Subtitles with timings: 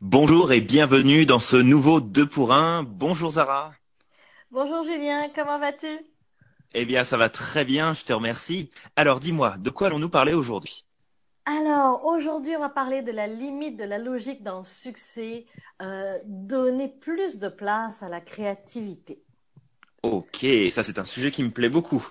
[0.00, 2.84] Bonjour et bienvenue dans ce nouveau 2 pour 1.
[2.84, 3.72] Bonjour Zara.
[4.52, 5.88] Bonjour Julien, comment vas-tu?
[6.72, 8.70] Eh bien, ça va très bien, je te remercie.
[8.94, 10.86] Alors, dis-moi, de quoi allons-nous parler aujourd'hui?
[11.46, 15.46] Alors, aujourd'hui, on va parler de la limite de la logique dans le succès,
[15.82, 19.24] euh, donner plus de place à la créativité.
[20.02, 22.06] Ok, ça c'est un sujet qui me plaît beaucoup.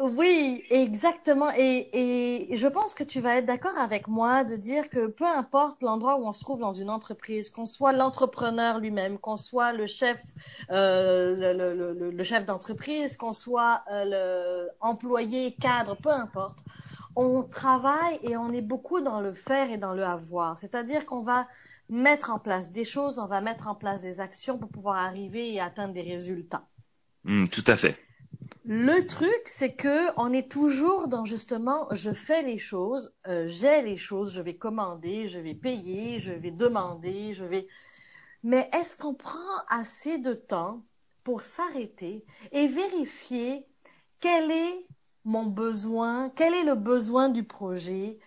[0.00, 1.50] Oui, exactement.
[1.56, 5.26] Et, et je pense que tu vas être d'accord avec moi de dire que peu
[5.26, 9.72] importe l'endroit où on se trouve dans une entreprise, qu'on soit l'entrepreneur lui-même, qu'on soit
[9.74, 10.22] le chef,
[10.70, 16.60] euh, le, le, le, chef d'entreprise, qu'on soit euh, l'employé, cadre, peu importe,
[17.14, 20.56] on travaille et on est beaucoup dans le faire et dans le avoir.
[20.56, 21.46] C'est-à-dire qu'on va
[21.90, 25.52] mettre en place des choses, on va mettre en place des actions pour pouvoir arriver
[25.52, 26.66] et atteindre des résultats.
[27.24, 27.96] Hmm, tout à fait.
[28.64, 33.82] Le truc, c'est que on est toujours dans justement, je fais les choses, euh, j'ai
[33.82, 37.66] les choses, je vais commander, je vais payer, je vais demander, je vais.
[38.44, 40.84] Mais est-ce qu'on prend assez de temps
[41.24, 43.66] pour s'arrêter et vérifier
[44.20, 44.86] quel est
[45.24, 48.18] mon besoin, quel est le besoin du projet,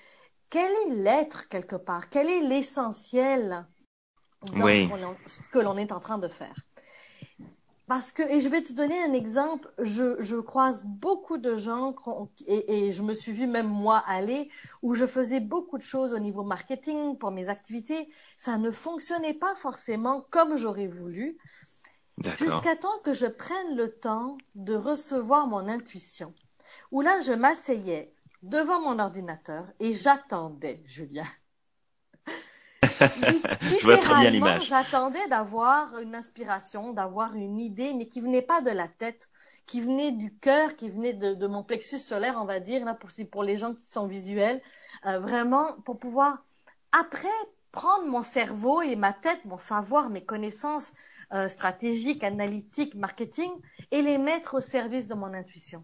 [0.49, 3.65] quel est l'être quelque part, quel est l'essentiel
[4.43, 4.67] dans
[5.25, 6.64] ce que l'on est en train de faire?
[7.87, 11.95] Parce que, et je vais te donner un exemple, je, je croise beaucoup de gens,
[12.47, 14.49] et, et, je me suis vue même moi aller,
[14.81, 18.09] où je faisais beaucoup de choses au niveau marketing pour mes activités.
[18.37, 21.37] Ça ne fonctionnait pas forcément comme j'aurais voulu,
[22.23, 26.33] jusqu'à temps que je prenne le temps de recevoir mon intuition.
[26.91, 31.25] Où là, je m'asseyais devant mon ordinateur et j'attendais, Julien.
[33.79, 34.65] je vois très bien l'image.
[34.67, 39.29] J'attendais d'avoir une inspiration, d'avoir une idée, mais qui venait pas de la tête,
[39.65, 42.93] qui venait du cœur, qui venait de, de, mon plexus solaire, on va dire, là
[42.93, 44.61] pour, pour les gens qui sont visuels,
[45.05, 46.43] euh, vraiment pour pouvoir
[46.91, 47.27] après
[47.71, 50.93] prendre mon cerveau et ma tête, mon savoir, mes connaissances
[51.33, 53.51] euh, stratégiques, analytiques, marketing,
[53.91, 55.83] et les mettre au service de mon intuition.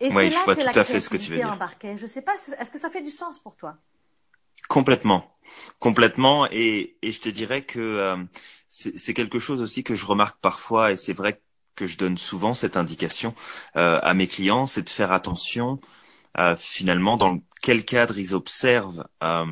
[0.00, 1.98] Et c'est là que la créativité embarquait.
[1.98, 3.76] Je sais pas, est-ce que ça fait du sens pour toi?
[4.72, 5.36] Complètement,
[5.80, 6.48] complètement.
[6.50, 8.16] Et, et je te dirais que euh,
[8.68, 11.42] c'est quelque chose aussi que je remarque parfois, et c'est vrai
[11.74, 13.34] que je donne souvent cette indication
[13.76, 15.78] euh, à mes clients, c'est de faire attention
[16.38, 19.44] euh, finalement dans quel cadre ils observent euh,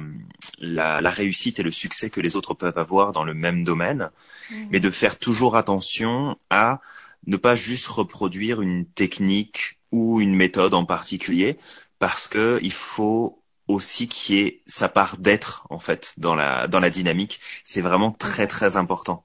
[0.59, 4.11] la, la, réussite et le succès que les autres peuvent avoir dans le même domaine,
[4.51, 4.55] mmh.
[4.71, 6.81] mais de faire toujours attention à
[7.27, 11.59] ne pas juste reproduire une technique ou une méthode en particulier,
[11.99, 13.40] parce que il faut
[13.73, 17.41] aussi qui est sa part d'être en fait dans la dans la dynamique.
[17.65, 19.25] C'est vraiment très très important.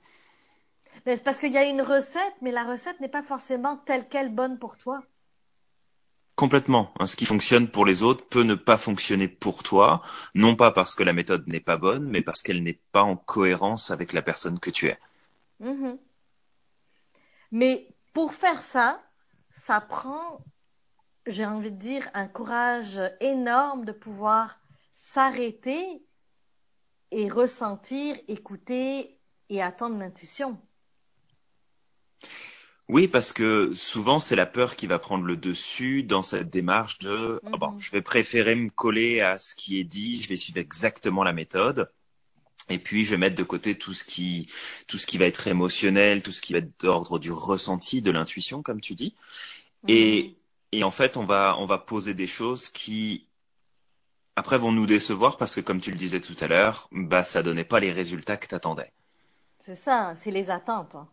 [1.06, 4.34] c'est parce qu'il y a une recette, mais la recette n'est pas forcément telle qu'elle
[4.34, 5.04] bonne pour toi.
[6.36, 6.92] Complètement.
[7.00, 10.02] Hein, ce qui fonctionne pour les autres peut ne pas fonctionner pour toi,
[10.34, 13.16] non pas parce que la méthode n'est pas bonne, mais parce qu'elle n'est pas en
[13.16, 15.00] cohérence avec la personne que tu es.
[15.62, 15.98] Mm-hmm.
[17.52, 19.02] Mais pour faire ça,
[19.56, 20.42] ça prend
[21.28, 24.60] j'ai envie de dire, un courage énorme de pouvoir
[24.94, 26.04] s'arrêter
[27.12, 29.18] et ressentir, écouter
[29.50, 30.60] et attendre l'intuition.
[32.88, 37.00] Oui, parce que souvent c'est la peur qui va prendre le dessus dans cette démarche
[37.00, 37.80] de oh bon, mhm.
[37.80, 41.34] je vais préférer me coller à ce qui est dit, je vais suivre exactement la
[41.34, 41.90] méthode.
[42.70, 44.52] Et puis je vais mettre de côté tout ce qui
[44.88, 48.12] tout ce qui va être émotionnel, tout ce qui va être d'ordre du ressenti, de
[48.12, 49.16] l'intuition comme tu dis.
[49.88, 50.36] Et mhm.
[50.76, 53.30] Et en fait, on va, on va poser des choses qui,
[54.36, 57.44] après, vont nous décevoir parce que, comme tu le disais tout à l'heure, bah, ça
[57.44, 58.92] donnait pas les résultats que tu attendais.
[59.60, 60.96] C'est ça, c'est les attentes.
[60.96, 61.08] Hein.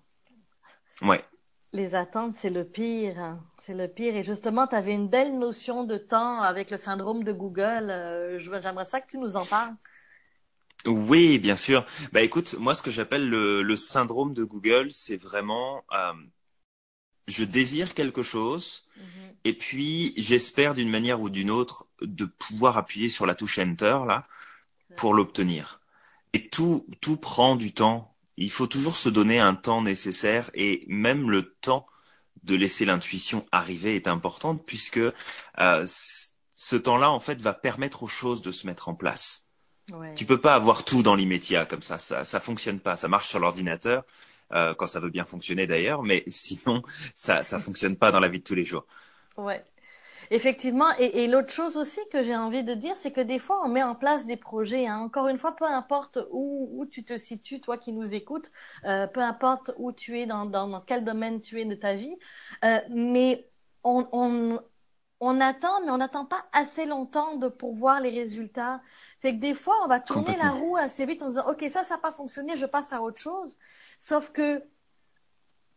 [1.03, 1.25] Ouais.
[1.73, 3.21] Les attentes, c'est le pire.
[3.21, 3.41] Hein.
[3.61, 4.17] C'est le pire.
[4.17, 7.89] Et justement, tu avais une belle notion de temps avec le syndrome de Google.
[7.89, 9.75] Euh, j'aimerais ça que tu nous en parles.
[10.87, 11.87] Oui, bien sûr.
[12.11, 16.13] Bah écoute, moi ce que j'appelle le, le, syndrome de Google, c'est vraiment euh,
[17.29, 19.35] je désire quelque chose mhm.
[19.45, 24.01] et puis j'espère d'une manière ou d'une autre de pouvoir appuyer sur la touche Enter
[24.07, 24.27] là
[24.97, 25.81] pour l'obtenir.
[26.33, 28.15] Et tout tout prend du temps.
[28.37, 31.87] Il faut toujours se donner un temps nécessaire et même le temps
[32.43, 38.09] de laisser l'intuition arriver est important puisque euh, ce temps-là en fait va permettre aux
[38.09, 39.47] choses de se mettre en place.
[39.93, 40.15] Ouais.
[40.15, 42.97] Tu peux pas avoir tout dans l'immédiat comme ça, ça ça fonctionne pas.
[42.97, 44.05] Ça marche sur l'ordinateur,
[44.53, 46.83] euh, quand ça veut bien fonctionner d'ailleurs, mais sinon
[47.15, 48.87] ça ça fonctionne pas dans la vie de tous les jours.
[49.37, 49.65] Ouais.
[50.31, 53.61] Effectivement, et, et l'autre chose aussi que j'ai envie de dire, c'est que des fois
[53.65, 54.87] on met en place des projets.
[54.87, 54.99] Hein.
[54.99, 58.51] Encore une fois, peu importe où, où tu te situes, toi qui nous écoutes,
[58.87, 61.95] euh, peu importe où tu es, dans, dans, dans, quel domaine tu es de ta
[61.95, 62.17] vie,
[62.65, 63.47] euh, mais
[63.85, 64.61] on, on,
[65.25, 68.81] on attend, mais on n'attend pas assez longtemps de pour voir les résultats.
[69.21, 71.85] Fait que des fois, on va tourner la roue assez vite en disant, OK, ça,
[71.85, 73.57] ça n'a pas fonctionné, je passe à autre chose.
[74.01, 74.65] Sauf que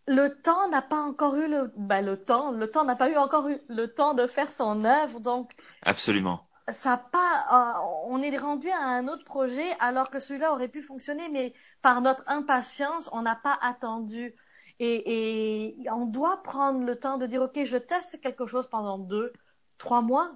[0.08, 3.18] le temps n'a pas encore eu le, ben, le temps, le temps n'a pas eu
[3.18, 5.54] encore eu le temps de faire son œuvre, donc.
[5.84, 6.48] Absolument.
[6.70, 10.82] Ça pas, euh, on est rendu à un autre projet alors que celui-là aurait pu
[10.82, 11.54] fonctionner, mais
[11.84, 14.34] par notre impatience, on n'a pas attendu.
[14.80, 18.98] Et, et on doit prendre le temps de dire, OK, je teste quelque chose pendant
[18.98, 19.32] deux,
[19.78, 20.32] trois mois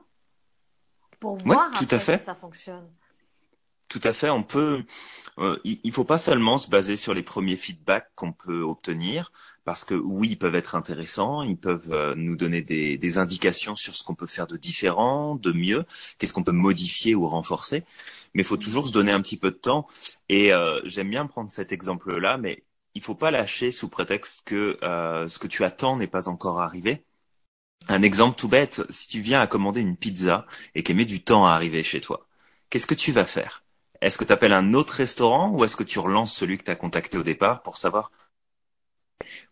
[1.20, 2.20] pour voir tout à fait.
[2.20, 2.90] si ça fonctionne.
[3.90, 4.30] Tout à fait.
[4.30, 4.84] On peut.
[5.40, 9.32] Euh, il ne faut pas seulement se baser sur les premiers feedbacks qu'on peut obtenir,
[9.66, 13.76] parce que oui, ils peuvent être intéressants, ils peuvent euh, nous donner des, des, indications
[13.76, 15.86] sur ce qu'on peut faire de différent, de mieux,
[16.18, 17.84] qu'est-ce qu'on peut modifier ou renforcer.
[18.34, 19.88] Mais il faut toujours se donner un petit peu de temps.
[20.28, 22.64] Et euh, j'aime bien prendre cet exemple-là, mais
[23.00, 26.60] il faut pas lâcher sous prétexte que euh, ce que tu attends n'est pas encore
[26.60, 27.06] arrivé.
[27.88, 31.24] Un exemple tout bête, si tu viens à commander une pizza et qu'elle met du
[31.24, 32.28] temps à arriver chez toi,
[32.70, 33.64] qu'est-ce que tu vas faire?
[34.02, 36.72] Est-ce que tu appelles un autre restaurant ou est-ce que tu relances celui que tu
[36.72, 38.12] as contacté au départ pour savoir?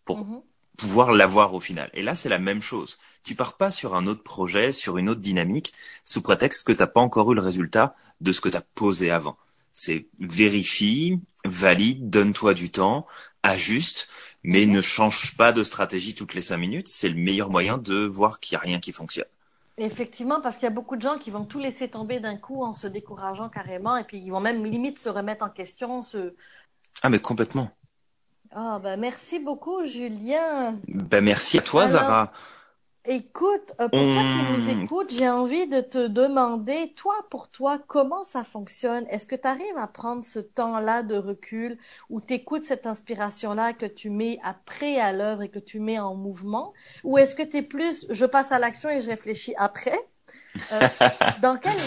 [0.04, 0.42] Pour mhm.
[0.76, 2.98] pouvoir l'avoir au final Et là, c'est la même chose.
[3.24, 5.74] Tu pars pas sur un autre projet, sur une autre dynamique,
[6.04, 8.62] sous prétexte que tu n'as pas encore eu le résultat de ce que tu as
[8.76, 9.38] posé avant.
[9.72, 13.08] C'est vérifie, valide, donne-toi du temps,
[13.44, 14.08] ajuste,
[14.44, 16.88] mais ne change pas de stratégie toutes les cinq minutes.
[16.88, 19.28] C'est le meilleur moyen de voir qu'il n'y a rien qui fonctionne.
[19.78, 22.64] Effectivement, parce qu'il y a beaucoup de gens qui vont tout laisser tomber d'un coup
[22.64, 26.02] en se décourageant carrément, et puis ils vont même limite se remettre en question.
[26.02, 26.34] Se...
[27.04, 27.70] Ah mais complètement.
[28.52, 30.80] Ah ben merci beaucoup Julien.
[30.88, 32.32] Ben merci à toi Zara.
[33.10, 37.80] Écoute, euh, pour toi qui nous écoutes, j'ai envie de te demander, toi pour toi,
[37.88, 39.06] comment ça fonctionne?
[39.08, 41.78] Est-ce que tu arrives à prendre ce temps-là de recul
[42.10, 46.00] où tu écoutes cette inspiration-là que tu mets après à l'œuvre et que tu mets
[46.00, 46.74] en mouvement?
[47.06, 49.98] Ou est-ce que tu es plus, je passe à l'action et je réfléchis après?
[50.74, 50.82] Euh,
[51.42, 51.78] dans quel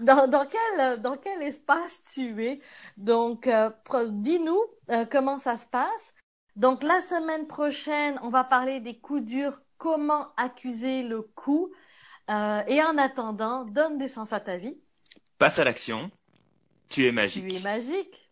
[0.00, 2.60] dans, dans, quel dans quel espace tu es?
[2.96, 3.70] Donc euh,
[4.10, 4.60] dis-nous
[5.10, 6.14] comment ça se passe.
[6.54, 11.72] Donc la semaine prochaine, on va parler des coups durs comment accuser le coup.
[12.30, 14.76] Euh, et en attendant, donne du sens à ta vie.
[15.38, 16.10] Passe à l'action.
[16.88, 17.48] Tu es magique.
[17.48, 18.27] Tu es magique.